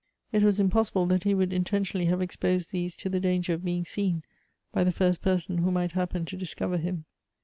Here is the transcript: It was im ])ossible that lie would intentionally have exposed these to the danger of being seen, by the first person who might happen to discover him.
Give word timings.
It 0.31 0.41
was 0.41 0.59
im 0.59 0.71
])ossible 0.71 1.07
that 1.09 1.27
lie 1.27 1.35
would 1.35 1.53
intentionally 1.53 2.05
have 2.07 2.23
exposed 2.23 2.71
these 2.71 2.95
to 2.95 3.07
the 3.07 3.19
danger 3.19 3.53
of 3.53 3.63
being 3.63 3.85
seen, 3.85 4.23
by 4.71 4.83
the 4.83 4.91
first 4.91 5.21
person 5.21 5.59
who 5.59 5.69
might 5.69 5.91
happen 5.91 6.25
to 6.25 6.35
discover 6.37 6.77
him. 6.79 7.05